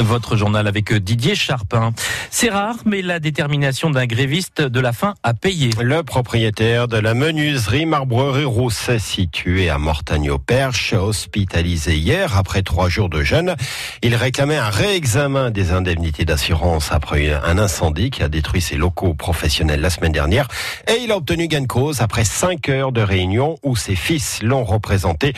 Votre 0.00 0.36
journal 0.36 0.68
avec 0.68 0.94
Didier 0.94 1.34
Charpin. 1.34 1.92
C'est 2.30 2.50
rare, 2.50 2.76
mais 2.86 3.02
la 3.02 3.18
détermination 3.18 3.90
d'un 3.90 4.06
gréviste 4.06 4.62
de 4.62 4.78
la 4.78 4.92
faim 4.92 5.14
a 5.24 5.34
payé. 5.34 5.70
Le 5.80 6.04
propriétaire 6.04 6.86
de 6.86 6.98
la 6.98 7.14
menuiserie 7.14 7.84
Marbrerie 7.84 8.44
Rousset, 8.44 9.00
située 9.00 9.70
à 9.70 9.78
Mortagne-au-Perche, 9.78 10.92
hospitalisé 10.92 11.96
hier 11.96 12.36
après 12.36 12.62
trois 12.62 12.88
jours 12.88 13.08
de 13.08 13.24
jeûne. 13.24 13.56
Il 14.02 14.14
réclamait 14.14 14.56
un 14.56 14.70
réexamen 14.70 15.50
des 15.50 15.72
indemnités 15.72 16.24
d'assurance 16.24 16.92
après 16.92 17.32
un 17.32 17.58
incendie 17.58 18.10
qui 18.10 18.22
a 18.22 18.28
détruit 18.28 18.60
ses 18.60 18.76
locaux 18.76 19.14
professionnels 19.14 19.80
la 19.80 19.90
semaine 19.90 20.12
dernière. 20.12 20.46
Et 20.86 21.02
il 21.02 21.10
a 21.10 21.16
obtenu 21.16 21.48
gain 21.48 21.62
de 21.62 21.66
cause 21.66 22.02
après 22.02 22.24
cinq 22.24 22.68
heures 22.68 22.92
de 22.92 23.00
réunion 23.00 23.56
où 23.64 23.74
ses 23.74 23.96
fils 23.96 24.42
l'ont 24.42 24.64
représenté. 24.64 25.32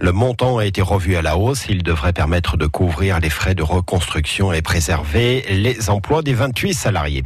Le 0.00 0.12
montant 0.12 0.58
a 0.58 0.66
été 0.66 0.82
revu 0.82 1.16
à 1.16 1.22
la 1.22 1.36
hausse. 1.36 1.66
Il 1.68 1.82
devrait 1.82 2.12
permettre 2.12 2.56
de 2.56 2.66
couvrir 2.66 3.18
les 3.18 3.30
frais 3.30 3.56
de 3.56 3.62
reconstruction 3.62 4.03
et 4.52 4.62
préserver 4.62 5.44
les 5.48 5.90
emplois 5.90 6.22
des 6.22 6.34
28 6.34 6.74
salariés. 6.74 7.24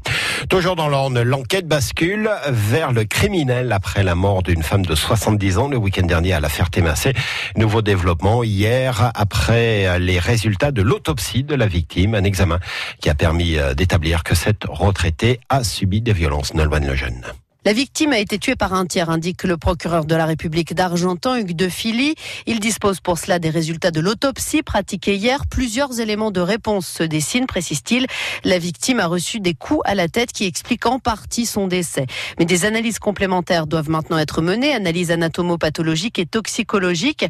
Toujours 0.49 0.77
dans 0.77 0.89
l'Orne, 0.89 1.23
l'enquête 1.23 1.67
bascule 1.67 2.31
vers 2.49 2.93
le 2.93 3.05
criminel 3.05 3.73
après 3.73 4.03
la 4.03 4.15
mort 4.15 4.43
d'une 4.43 4.63
femme 4.63 4.87
de 4.87 4.95
70 4.95 5.59
ans 5.59 5.69
le 5.69 5.77
week-end 5.77 6.07
dernier 6.07 6.33
à 6.33 6.41
la 6.41 6.49
Ferté-Massé. 6.49 7.13
Nouveau 7.57 7.83
développement 7.83 8.43
hier 8.43 9.11
après 9.15 9.99
les 9.99 10.19
résultats 10.19 10.71
de 10.71 10.83
l'autopsie 10.83 11.45
de 11.45 11.55
la 11.55 11.67
victime, 11.67 12.15
un 12.15 12.25
examen 12.25 12.59
qui 13.01 13.11
a 13.11 13.15
permis 13.15 13.59
euh, 13.59 13.75
d'établir 13.75 14.23
que 14.23 14.35
cette 14.35 14.65
retraitée 14.69 15.41
a 15.49 15.65
subi 15.65 16.01
des 16.01 16.13
violences. 16.13 16.55
Nolwenn 16.55 16.87
Lejeune. 16.87 17.25
La 17.69 17.75
victime 17.75 18.15
a 18.15 18.19
été 18.19 18.39
tuée 18.39 18.57
par 18.57 18.73
un 18.73 18.87
tiers, 18.87 19.11
indique 19.11 19.45
le 19.45 19.59
procureur 19.59 20.07
de 20.07 20.15
la 20.15 20.25
République 20.25 20.73
d'Argentan, 20.73 21.37
Hugues 21.37 21.55
de 21.55 21.69
Philly. 21.69 22.15
Il 22.47 22.61
dispose 22.61 23.01
pour 23.01 23.19
cela 23.19 23.39
des 23.39 23.51
résultats 23.51 23.91
de 23.91 24.01
l'autopsie 24.01 24.63
pratiquée 24.63 25.17
hier. 25.17 25.47
Plusieurs 25.47 26.01
éléments 26.01 26.31
de 26.31 26.41
réponse 26.41 26.87
se 26.87 27.03
dessinent, 27.03 27.45
précise-t-il. 27.45 28.07
La 28.43 28.59
victime 28.59 29.01
a 29.01 29.07
reçu 29.07 29.39
des 29.41 29.53
coups 29.53 29.83
à 29.85 29.95
la 29.95 30.09
tête 30.09 30.33
qui 30.33 30.47
expliquent 30.47 30.87
en 30.87 30.99
partie 30.99 31.45
son 31.45 31.67
décès. 31.67 32.07
Mais 32.39 32.47
des 32.47 32.65
analyses 32.65 32.99
complémentaires 32.99 33.67
doivent 33.67 33.91
maintenant 33.91 34.17
être 34.17 34.41
menées, 34.41 34.73
analyses 34.73 35.11
anatomopathologiques 35.11 36.19
et 36.19 36.25
toxicologiques, 36.25 37.27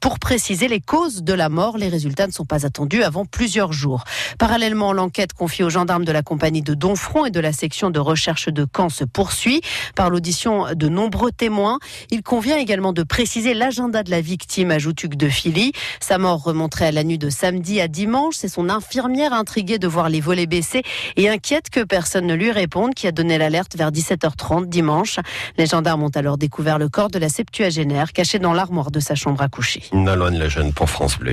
pour 0.00 0.18
préciser 0.18 0.68
les 0.68 0.80
causes 0.80 1.22
de 1.22 1.34
la 1.34 1.50
mort. 1.50 1.76
Les 1.76 1.90
résultats 1.90 2.26
ne 2.26 2.32
sont 2.32 2.46
pas 2.46 2.64
attendus 2.64 3.02
avant 3.02 3.26
plusieurs 3.26 3.74
jours. 3.74 4.04
Parallèlement, 4.38 4.94
l'enquête 4.94 5.34
confiée 5.34 5.66
aux 5.66 5.70
gendarmes 5.70 6.06
de 6.06 6.12
la 6.12 6.22
compagnie 6.22 6.62
de 6.62 6.72
Donfront 6.72 7.26
et 7.26 7.30
de 7.30 7.40
la 7.40 7.52
section 7.52 7.90
de 7.90 8.00
recherche 8.00 8.48
de 8.48 8.66
Caen 8.74 8.88
se 8.88 9.04
poursuit 9.04 9.60
par 9.94 10.10
l'audition 10.10 10.66
de 10.74 10.88
nombreux 10.88 11.32
témoins. 11.32 11.78
Il 12.10 12.22
convient 12.22 12.56
également 12.56 12.92
de 12.92 13.02
préciser 13.02 13.54
l'agenda 13.54 14.02
de 14.02 14.10
la 14.10 14.20
victime, 14.20 14.70
ajoute 14.70 15.02
Hugues 15.02 15.16
de 15.16 15.28
Philly. 15.28 15.72
Sa 16.00 16.18
mort 16.18 16.42
remonterait 16.42 16.86
à 16.86 16.92
la 16.92 17.04
nuit 17.04 17.18
de 17.18 17.30
samedi 17.30 17.80
à 17.80 17.88
dimanche. 17.88 18.34
C'est 18.36 18.48
son 18.48 18.68
infirmière 18.68 19.32
intriguée 19.32 19.78
de 19.78 19.88
voir 19.88 20.08
les 20.08 20.20
volets 20.20 20.46
baisser 20.46 20.82
et 21.16 21.28
inquiète 21.28 21.70
que 21.70 21.80
personne 21.80 22.26
ne 22.26 22.34
lui 22.34 22.50
réponde 22.50 22.94
qui 22.94 23.06
a 23.06 23.12
donné 23.12 23.38
l'alerte 23.38 23.76
vers 23.76 23.90
17h30 23.90 24.66
dimanche. 24.66 25.18
Les 25.58 25.66
gendarmes 25.66 26.02
ont 26.02 26.08
alors 26.14 26.38
découvert 26.38 26.78
le 26.78 26.88
corps 26.88 27.10
de 27.10 27.18
la 27.18 27.28
septuagénaire 27.28 28.12
caché 28.12 28.38
dans 28.38 28.52
l'armoire 28.52 28.90
de 28.90 29.00
sa 29.00 29.14
chambre 29.14 29.42
à 29.42 29.48
coucher. 29.48 29.82
Nolwenn 29.92 30.38
Lejeune 30.38 30.72
pour 30.72 30.88
France 30.88 31.18
Bleu. 31.18 31.32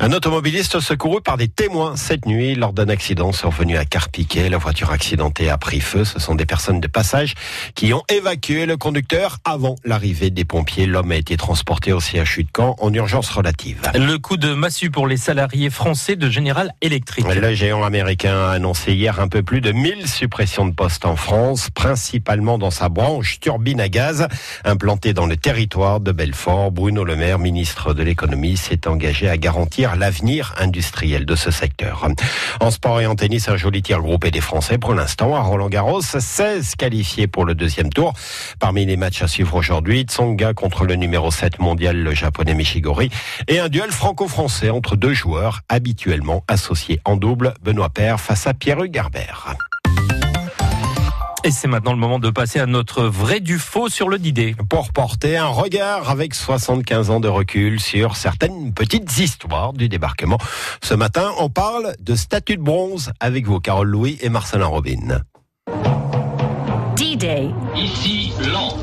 Un 0.00 0.12
automobiliste 0.12 0.80
secouru 0.80 1.20
par 1.20 1.36
des 1.36 1.48
témoins 1.48 1.96
cette 1.96 2.26
nuit 2.26 2.54
lors 2.54 2.72
d'un 2.72 2.88
accident 2.88 3.32
survenu 3.32 3.76
à 3.76 3.84
Carpiquet. 3.84 4.48
La 4.48 4.58
voiture 4.58 4.90
accidentée 4.90 5.48
a 5.50 5.56
pris 5.56 5.80
feu. 5.80 6.04
Ce 6.04 6.18
sont 6.18 6.34
des 6.34 6.46
personnes 6.46 6.80
de 6.80 6.86
passage 6.86 7.34
qui 7.74 7.92
ont 7.92 8.02
évacué 8.08 8.66
le 8.66 8.76
conducteur 8.76 9.38
avant 9.44 9.76
l'arrivée 9.84 10.30
des 10.30 10.44
pompiers. 10.44 10.86
L'homme 10.86 11.12
a 11.12 11.16
été 11.16 11.36
transporté 11.36 11.92
au 11.92 12.00
CHU 12.00 12.44
de 12.44 12.48
Caen 12.56 12.76
en 12.80 12.92
urgence 12.92 13.30
relative. 13.30 13.80
Le 13.94 14.16
coup 14.18 14.36
de 14.36 14.54
massue 14.54 14.90
pour 14.90 15.06
les 15.06 15.16
salariés 15.16 15.70
français 15.70 16.16
de 16.16 16.30
General 16.30 16.72
Electric. 16.80 17.26
Le 17.26 17.54
géant 17.54 17.82
américain 17.82 18.36
a 18.36 18.50
annoncé 18.50 18.94
hier 18.94 19.20
un 19.20 19.28
peu 19.28 19.42
plus 19.42 19.60
de 19.60 19.72
1000 19.72 20.06
suppressions 20.08 20.66
de 20.66 20.72
postes 20.72 21.04
en 21.04 21.16
France, 21.16 21.70
principalement 21.70 22.58
dans 22.58 22.70
sa 22.70 22.88
branche 22.88 23.40
turbine 23.40 23.80
à 23.80 23.88
gaz 23.88 24.28
implantée 24.64 25.12
dans 25.12 25.26
le 25.26 25.36
territoire 25.36 26.00
de 26.00 26.12
Belfort. 26.12 26.70
Bruno 26.70 27.04
Le 27.04 27.16
Maire, 27.16 27.38
ministre 27.38 27.94
de 27.94 28.02
l'économie, 28.02 28.56
s'est 28.56 28.86
engagé 28.86 29.28
à 29.28 29.36
garantir 29.36 29.96
l'avenir 29.96 30.54
industriel 30.58 31.26
de 31.26 31.34
ce 31.34 31.50
secteur. 31.50 32.08
En 32.60 32.70
sport 32.70 33.00
et 33.00 33.06
en 33.06 33.14
tennis, 33.14 33.48
un 33.48 33.56
joli 33.56 33.82
tir 33.82 34.00
groupé 34.00 34.30
des 34.30 34.40
Français 34.40 34.78
pour 34.78 34.94
l'instant 34.94 35.34
à 35.34 35.40
Roland 35.40 35.68
Garros, 35.68 36.00
16 36.02 36.74
qualifiés 36.76 37.26
pour 37.26 37.43
le 37.44 37.54
deuxième 37.54 37.90
tour. 37.90 38.14
Parmi 38.58 38.86
les 38.86 38.96
matchs 38.96 39.22
à 39.22 39.28
suivre 39.28 39.54
aujourd'hui, 39.54 40.02
Tsonga 40.02 40.54
contre 40.54 40.84
le 40.84 40.94
numéro 40.94 41.30
7 41.30 41.58
mondial, 41.58 41.96
le 41.96 42.14
japonais 42.14 42.54
Mishigori, 42.54 43.10
et 43.48 43.58
un 43.58 43.68
duel 43.68 43.90
franco-français 43.90 44.70
entre 44.70 44.96
deux 44.96 45.14
joueurs 45.14 45.62
habituellement 45.68 46.44
associés 46.48 47.00
en 47.04 47.16
double, 47.16 47.54
Benoît 47.62 47.90
Père 47.90 48.20
face 48.20 48.46
à 48.46 48.54
Pierre 48.54 48.86
Garbert. 48.86 49.54
Et 51.46 51.50
c'est 51.50 51.68
maintenant 51.68 51.92
le 51.92 51.98
moment 51.98 52.18
de 52.18 52.30
passer 52.30 52.58
à 52.58 52.64
notre 52.64 53.02
vrai 53.02 53.40
du 53.40 53.58
faux 53.58 53.90
sur 53.90 54.08
le 54.08 54.18
Didé. 54.18 54.56
Pour 54.70 54.94
porter 54.94 55.36
un 55.36 55.48
regard 55.48 56.08
avec 56.08 56.34
75 56.34 57.10
ans 57.10 57.20
de 57.20 57.28
recul 57.28 57.80
sur 57.80 58.16
certaines 58.16 58.72
petites 58.72 59.18
histoires 59.18 59.74
du 59.74 59.90
débarquement. 59.90 60.38
Ce 60.82 60.94
matin, 60.94 61.32
on 61.38 61.50
parle 61.50 61.96
de 62.00 62.14
statue 62.14 62.56
de 62.56 62.62
bronze 62.62 63.12
avec 63.20 63.46
vous, 63.46 63.60
Carole 63.60 63.88
Louis 63.88 64.16
et 64.22 64.30
Marcelin 64.30 64.64
Robin. 64.64 65.20
D-Day. 67.16 67.50
Ici, 67.76 68.32
Londres. 68.40 68.78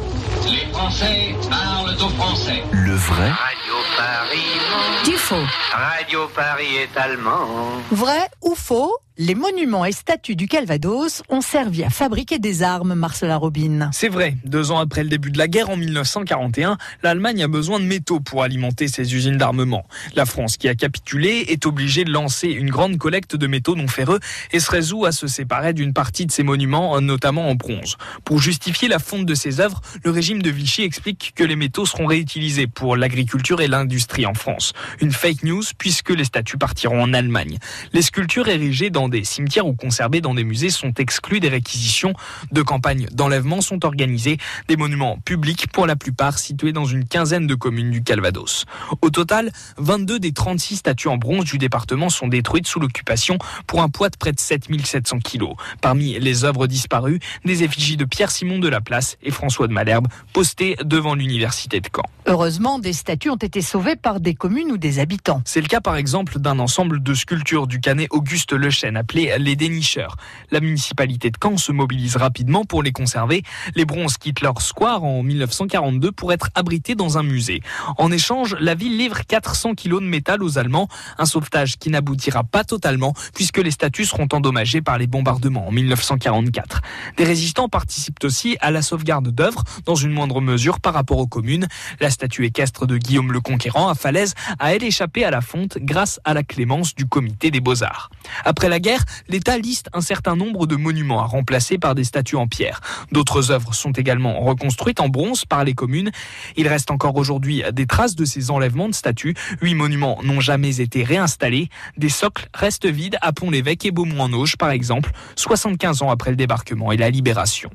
Les 0.46 0.66
Français 0.72 1.36
parlent 1.50 1.96
au 1.96 2.10
français. 2.10 2.64
Le 2.72 2.94
vrai 2.96 3.30
Radio 3.30 3.74
Paris. 3.98 5.04
Du 5.04 5.18
faux. 5.18 5.36
Radio 5.72 6.30
Paris 6.34 6.78
est 6.78 6.98
allemand. 6.98 7.48
Vrai 7.92 8.30
ou 8.42 8.56
faux? 8.56 8.98
Les 9.22 9.36
monuments 9.36 9.86
et 9.86 9.92
statues 9.92 10.36
du 10.36 10.48
Calvados 10.48 11.22
ont 11.30 11.42
servi 11.42 11.84
à 11.84 11.92
fabriquer 11.92 12.40
des 12.40 12.64
armes, 12.64 12.96
Marcelin 12.96 13.36
Robin. 13.36 13.92
C'est 13.94 14.08
vrai. 14.08 14.36
Deux 14.46 14.72
ans 14.72 14.80
après 14.80 15.04
le 15.04 15.10
début 15.10 15.30
de 15.30 15.38
la 15.38 15.48
guerre, 15.48 15.70
en 15.70 15.78
1941, 15.78 16.80
l'Allemagne 17.04 17.44
a 17.44 17.48
besoin 17.48 17.80
de 17.80 17.86
métaux 17.86 18.20
pour 18.20 18.42
alimenter 18.42 18.88
ses 18.88 19.14
usines 19.14 19.38
d'armement. 19.38 19.86
La 20.16 20.26
France, 20.26 20.58
qui 20.58 20.68
a 20.68 20.74
capitulé, 20.74 21.46
est 21.50 21.68
obligée 21.68 22.04
de 22.04 22.12
lancer 22.12 22.48
une 22.48 22.72
grande 22.72 22.98
collecte 22.98 23.36
de 23.36 23.46
métaux 23.46 23.76
non 23.76 23.88
ferreux 23.88 24.20
et 24.54 24.60
se 24.60 24.72
résout 24.72 25.06
à 25.06 25.12
se 25.12 25.28
séparer 25.28 25.74
d'une 25.74 25.94
partie 25.94 26.26
de 26.26 26.32
ses 26.32 26.42
monuments, 26.42 27.00
notamment 27.00 27.48
en 27.48 27.54
bronze. 27.54 27.98
Pour 28.26 28.40
justifier 28.40 28.88
la 28.88 28.98
fonte 28.98 29.28
de 29.28 29.36
ses 29.36 29.60
œuvres, 29.60 29.82
le 30.04 30.10
régime 30.10 30.42
de 30.42 30.50
Vichy 30.50 30.82
explique 30.82 31.34
que 31.36 31.44
les 31.44 31.56
métaux 31.56 31.86
seront 31.86 32.08
réutilisés 32.08 32.66
pour 32.66 32.96
l'agriculture 32.96 33.62
et 33.62 33.68
l'industrie 33.68 34.26
en 34.26 34.34
France. 34.34 34.74
Une 35.00 35.12
fake 35.12 35.44
news 35.44 35.64
puisque 35.78 36.10
les 36.10 36.26
statues 36.26 36.58
partiront 36.58 37.04
en 37.04 37.14
Allemagne. 37.14 37.60
Les 37.94 38.02
sculptures 38.02 38.48
érigées 38.48 38.90
dans 38.90 39.11
des 39.12 39.24
cimetières 39.24 39.68
ou 39.68 39.74
conservés 39.74 40.22
dans 40.22 40.34
des 40.34 40.44
musées 40.44 40.72
sont 40.72 40.94
exclus 40.98 41.40
des 41.40 41.50
réquisitions. 41.50 42.14
Deux 42.52 42.64
campagnes 42.64 43.06
d'enlèvement 43.12 43.62
sont 43.62 43.86
organisées. 43.86 44.38
Des 44.68 44.78
monuments 44.78 45.18
publics, 45.24 45.68
pour 45.72 45.86
la 45.86 45.96
plupart 45.96 46.40
situés 46.40 46.72
dans 46.72 46.86
une 46.86 47.06
quinzaine 47.06 47.46
de 47.46 47.56
communes 47.56 47.92
du 47.92 48.02
Calvados. 48.02 48.66
Au 49.02 49.10
total, 49.10 49.52
22 49.78 50.20
des 50.20 50.32
36 50.32 50.78
statues 50.78 51.10
en 51.10 51.18
bronze 51.18 51.46
du 51.46 51.58
département 51.58 52.10
sont 52.10 52.28
détruites 52.28 52.68
sous 52.68 52.80
l'occupation 52.80 53.38
pour 53.68 53.82
un 53.82 53.90
poids 53.90 54.10
de 54.10 54.18
près 54.18 54.32
de 54.32 54.40
7700 54.40 55.20
kilos. 55.20 55.56
Parmi 55.82 56.20
les 56.20 56.44
œuvres 56.44 56.68
disparues, 56.68 57.20
des 57.46 57.64
effigies 57.64 57.98
de 57.98 58.06
Pierre-Simon 58.06 58.60
de 58.60 58.68
la 58.68 58.82
Place 58.82 59.18
et 59.22 59.32
François 59.32 59.68
de 59.68 59.74
Malherbe 59.74 60.08
postées 60.34 60.76
devant 60.84 61.16
l'université 61.16 61.80
de 61.80 61.88
Caen. 61.94 62.04
Heureusement, 62.28 62.80
des 62.80 62.94
statues 62.94 63.30
ont 63.30 63.36
été 63.36 63.62
sauvées 63.62 63.96
par 63.96 64.20
des 64.20 64.36
communes 64.36 64.72
ou 64.72 64.78
des 64.78 65.00
habitants. 65.00 65.42
C'est 65.46 65.62
le 65.62 65.68
cas 65.68 65.82
par 65.82 65.96
exemple 65.96 66.40
d'un 66.40 66.60
ensemble 66.60 67.04
de 67.04 67.14
sculptures 67.14 67.68
du 67.68 67.80
canet 67.80 68.08
Auguste 68.12 68.54
Lechêne 68.54 68.98
appelé 69.02 69.34
les 69.40 69.56
dénicheurs. 69.56 70.16
La 70.52 70.60
municipalité 70.60 71.32
de 71.32 71.38
Caen 71.42 71.58
se 71.58 71.72
mobilise 71.72 72.18
rapidement 72.18 72.66
pour 72.66 72.84
les 72.84 72.92
conserver. 72.92 73.42
Les 73.76 73.84
bronzes 73.84 74.18
quittent 74.18 74.42
leur 74.42 74.62
square 74.62 75.04
en 75.04 75.24
1942 75.24 76.12
pour 76.12 76.32
être 76.32 76.50
abrités 76.54 76.94
dans 76.94 77.18
un 77.18 77.24
musée. 77.24 77.62
En 77.98 78.12
échange, 78.12 78.56
la 78.60 78.76
ville 78.76 78.96
livre 78.98 79.22
400 79.28 79.74
kilos 79.74 80.02
de 80.02 80.08
métal 80.08 80.44
aux 80.44 80.60
Allemands, 80.60 80.88
un 81.18 81.26
sauvetage 81.26 81.78
qui 81.78 81.90
n'aboutira 81.90 82.44
pas 82.44 82.64
totalement 82.64 83.16
puisque 83.34 83.58
les 83.58 83.72
statues 83.72 84.06
seront 84.06 84.28
endommagées 84.32 84.82
par 84.82 85.00
les 85.00 85.08
bombardements 85.08 85.68
en 85.68 85.72
1944. 85.72 86.82
Des 87.18 87.24
résistants 87.24 87.70
participent 87.70 88.24
aussi 88.24 88.56
à 88.62 88.70
la 88.70 88.84
sauvegarde 88.84 89.30
d'œuvres, 89.30 89.64
dans 89.86 89.96
une 89.96 90.12
moindre 90.12 90.42
mesure 90.42 90.80
par 90.80 90.94
rapport 90.94 91.18
aux 91.18 91.28
communes. 91.28 91.68
La 92.00 92.12
statue 92.12 92.46
équestre 92.46 92.86
de 92.86 92.98
Guillaume 92.98 93.32
le 93.32 93.42
Conquérant 93.42 93.90
à 93.90 93.96
Falaise 93.96 94.36
a 94.60 94.76
elle 94.76 94.84
échappé 94.84 95.26
à 95.26 95.32
la 95.32 95.42
fonte 95.42 95.80
grâce 95.80 96.20
à 96.24 96.36
la 96.36 96.44
clémence 96.44 96.94
du 96.94 97.08
comité 97.08 97.50
des 97.50 97.62
beaux-arts. 97.62 98.12
Après 98.46 98.70
la 98.70 98.80
guerre, 98.82 99.06
l'État 99.30 99.58
liste 99.58 99.90
un 99.94 100.02
certain 100.02 100.36
nombre 100.36 100.68
de 100.68 100.76
monuments 100.76 101.22
à 101.22 101.26
remplacer 101.26 101.78
par 101.78 101.96
des 101.96 102.04
statues 102.04 102.36
en 102.36 102.48
pierre. 102.48 102.82
D'autres 103.12 103.52
œuvres 103.52 103.74
sont 103.74 103.92
également 103.92 104.40
reconstruites 104.42 105.00
en 105.00 105.10
bronze 105.10 105.46
par 105.46 105.64
les 105.64 105.74
communes. 105.74 106.12
Il 106.58 106.68
reste 106.68 106.92
encore 106.92 107.16
aujourd'hui 107.16 107.64
des 107.72 107.86
traces 107.86 108.16
de 108.16 108.26
ces 108.26 108.52
enlèvements 108.52 108.90
de 108.90 108.94
statues. 108.94 109.36
Huit 109.62 109.76
monuments 109.76 110.20
n'ont 110.24 110.40
jamais 110.42 110.82
été 110.82 111.04
réinstallés. 111.04 111.70
Des 111.98 112.10
socles 112.10 112.48
restent 112.54 112.88
vides 112.88 113.18
à 113.22 113.32
Pont-l'Évêque 113.32 113.86
et 113.86 113.92
Beaumont-en-Auge, 113.92 114.58
par 114.58 114.72
exemple, 114.72 115.12
75 115.36 116.02
ans 116.02 116.10
après 116.10 116.32
le 116.32 116.36
débarquement 116.36 116.92
et 116.92 116.98
la 116.98 117.10
libération. 117.10 117.70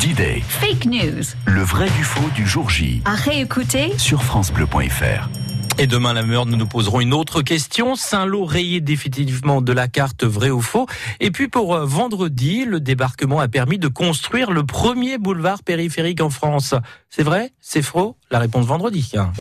D-Day, 0.00 0.42
Fake 0.48 0.86
news. 0.86 1.24
le 1.46 1.62
vrai 1.62 1.90
du 1.90 2.04
faux 2.04 2.30
du 2.34 2.46
jour 2.46 2.70
J. 2.70 3.02
À 3.04 3.14
réécouter 3.14 3.92
Sur 3.98 4.22
FranceBleu.fr. 4.22 5.28
Et 5.82 5.86
demain, 5.86 6.12
la 6.12 6.22
meurt, 6.22 6.46
nous 6.46 6.58
nous 6.58 6.66
poserons 6.66 7.00
une 7.00 7.14
autre 7.14 7.40
question. 7.40 7.94
Saint-Lô 7.94 8.44
rayé 8.44 8.82
définitivement 8.82 9.62
de 9.62 9.72
la 9.72 9.88
carte 9.88 10.24
vrai 10.24 10.50
ou 10.50 10.60
faux? 10.60 10.84
Et 11.20 11.30
puis 11.30 11.48
pour 11.48 11.74
euh, 11.74 11.86
vendredi, 11.86 12.66
le 12.66 12.80
débarquement 12.80 13.40
a 13.40 13.48
permis 13.48 13.78
de 13.78 13.88
construire 13.88 14.50
le 14.50 14.62
premier 14.62 15.16
boulevard 15.16 15.62
périphérique 15.62 16.20
en 16.20 16.28
France. 16.28 16.74
C'est 17.08 17.22
vrai? 17.22 17.52
C'est 17.62 17.80
faux? 17.80 18.14
La 18.30 18.40
réponse 18.40 18.66
vendredi. 18.66 19.10